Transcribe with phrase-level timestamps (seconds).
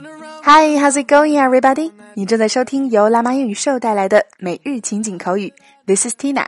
[0.00, 1.92] Hi, how's it going, everybody?
[2.14, 5.52] 你正在收听由辣妈英语秀带来的每日情景口语。
[5.86, 6.46] This is Tina。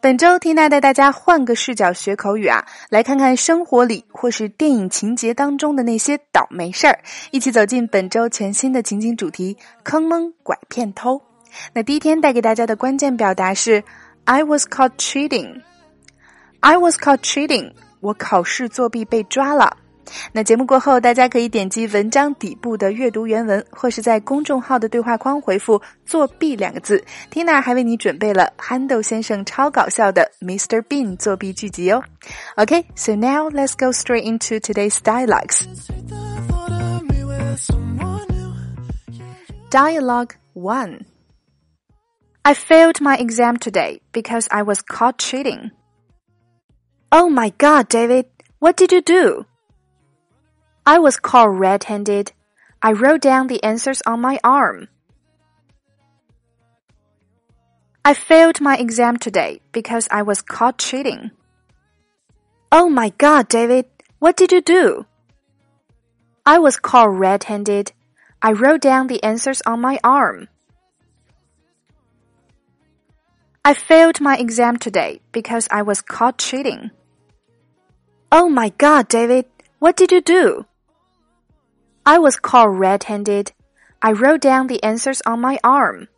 [0.00, 6.98] 本周，Tina 带大家换个视角学口语啊，来看看生活里或是电影情节当中的那些倒霉事儿。
[7.30, 11.20] 一起走进本周全新的情景主题——坑蒙拐骗偷。
[11.74, 13.84] 那第一天带给大家的关键表达是
[14.24, 15.60] ：I was caught cheating。
[16.60, 17.72] I was caught cheating。
[18.00, 19.76] 我考试作弊被抓了。
[20.31, 27.03] 那节目过后，大家可以点击文章底部的阅读原文，或是在公众号的对话框回复“作弊”两个字。
[27.31, 30.81] Tina 还为你准备了憨豆先生超搞笑的 Mr.
[30.83, 32.03] Bean 作弊剧集哦。
[32.55, 35.65] OK，so now let's go straight into today's dialogues.
[39.71, 41.05] Dialogue one.
[42.43, 45.71] I failed my exam today because I was caught cheating.
[47.11, 48.27] Oh my God, David,
[48.59, 49.45] what did you do?
[50.86, 52.32] I was caught red-handed.
[52.82, 54.88] I wrote down the answers on my arm.
[58.04, 61.32] I failed my exam today because I was caught cheating.
[62.72, 63.86] Oh my God, David,
[64.18, 65.06] what did you do?
[66.46, 67.92] I was caught red-handed.
[68.40, 70.48] I wrote down the answers on my arm.
[73.62, 76.90] I failed my exam today because I was caught cheating.
[78.32, 79.44] Oh my God, David,
[79.78, 80.64] what did you do?
[82.04, 83.52] I was caught red-handed.
[84.02, 86.08] I wrote down the answers on my arm.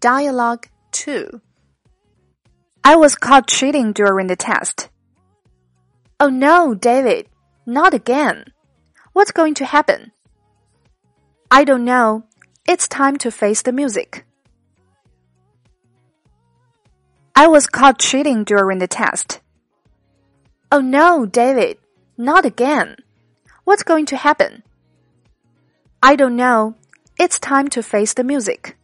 [0.00, 1.40] Dialogue 2
[2.84, 4.90] I was caught cheating during the test.
[6.20, 7.28] Oh no, David,
[7.66, 8.44] not again.
[9.12, 10.12] What's going to happen?
[11.50, 12.24] I don't know.
[12.68, 14.24] It's time to face the music.
[17.34, 19.40] I was caught cheating during the test.
[20.71, 21.77] Oh no, David,
[22.17, 22.95] not again.
[23.63, 24.63] What's going to happen?
[26.01, 26.75] I don't know.
[27.19, 28.77] It's time to face the music.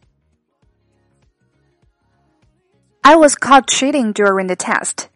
[3.02, 5.08] I was caught cheating during the test.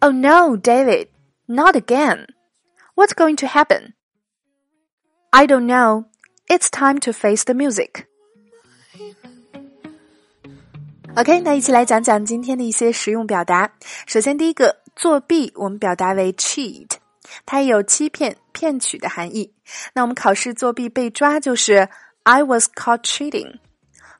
[0.00, 1.08] Oh no, David,
[1.48, 2.26] not again.
[2.94, 3.94] What's going to happen?
[5.32, 6.06] I don't know.
[6.48, 8.06] It's time to face the music.
[11.16, 13.72] OK，那一起来讲讲今天的一些实用表达。
[14.06, 16.91] 首先，第一个 作弊，我们表达为 cheat，
[17.45, 19.53] 它有欺骗、骗取的含义。
[19.93, 21.89] 那我们考试作弊被抓，就是
[22.23, 23.59] I was caught cheating。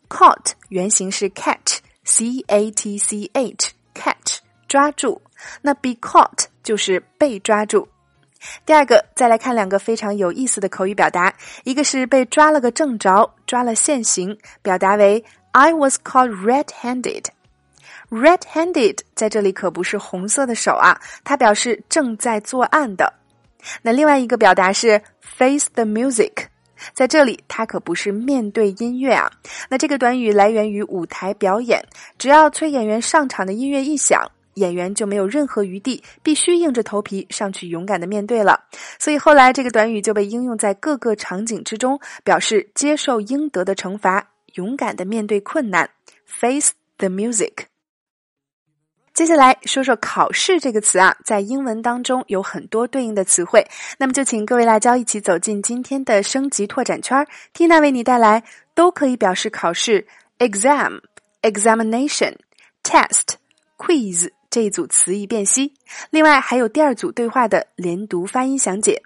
[0.09, 5.22] caught 原型是 catch，c a t c h，catch 抓住。
[5.62, 7.88] 那 be caught 就是被抓住。
[8.66, 11.34] 第二个，再来看两个非常有意思的口语表达，
[11.64, 15.24] 一个是被抓了个正着，抓了现行，表达为。
[15.52, 17.28] I was caught red-handed.
[18.16, 23.12] Red-handed 在这里可不是红色的手啊，它表示正在作案的。
[23.81, 26.46] 那另外一个表达是 face the music，
[26.94, 29.30] 在这里它可不是面对音乐啊。
[29.68, 31.86] 那这个短语来源于舞台表演，
[32.18, 38.64] 只要催演员上场的音乐一响，演员就没有任何余地，必须硬着头皮上去勇敢的面对了。
[38.97, 44.26] 所以后来这个短语就被应用在各个场景之中，表示接受应得的惩罚。
[44.53, 45.90] 勇敢的面对困难
[46.26, 47.66] ，face the music。
[49.16, 53.66] 接下来说说考试这个词啊，在英文当中有很多对应的词汇，
[53.98, 57.26] 那么就请各位辣椒一起走进今天的升级拓展圈。
[57.53, 58.44] Tina 为你带来
[58.74, 60.06] 都可以表示考试
[60.40, 61.00] ：exam、
[61.44, 62.36] examination、
[62.84, 63.36] test、
[63.78, 65.72] quiz 这一组词义辨析。
[66.09, 69.02] 另外还有第二组对话的连读发音详解。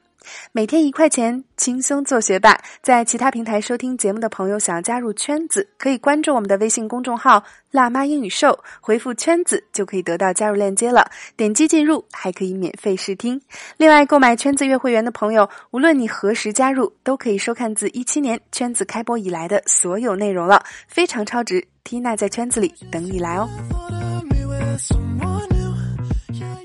[0.52, 2.58] 每天一块钱，轻松做学霸。
[2.82, 11.10] 在其他平台收听节目的朋友，想要加入圈子，可以关注我们的微信公众号“辣妈英语秀”，回复“圈子”就可以得到加入链接了。
[11.38, 13.40] 点击进入，还可以免费试听。
[13.78, 21.66] 另外，购买圈子月会员的朋友，无论你何时加入，都可以收看自一七年圈子开播以来的所有内容了，非常超值。
[21.84, 23.50] Tina 在圈子里等你来哦。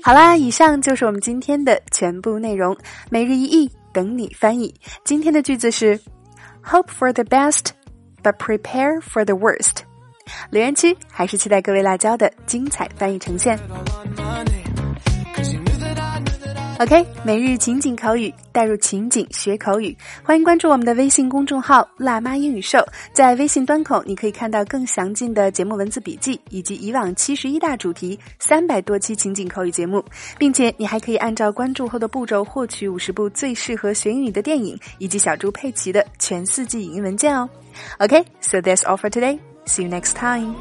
[0.03, 2.75] 好啦，以上就是我们今天的全部内容。
[3.09, 4.73] 每日一译，等你翻译。
[5.03, 5.99] 今天的句子是
[6.63, 7.69] ：Hope for the best,
[8.23, 9.77] but prepare for the worst。
[10.49, 13.59] 留言区还是期待各位辣椒的精彩翻译呈现。
[16.77, 19.95] OK，每日情景口语，带入情景学口语。
[20.21, 22.85] 欢迎关注我们的微信公众号“辣妈英语秀”。
[23.13, 30.03] 在微信端口，你可以看到更详尽的节目文字笔记，以及以往七十一大主题、三百多期情景口语节目，
[30.37, 37.49] 并且你还可以按照关注后的步骤获取五十部最适合学英语的电影，以及小猪佩奇的全四季影音文件哦。
[37.99, 39.39] OK，so that's all for today.
[39.65, 40.53] See you next time.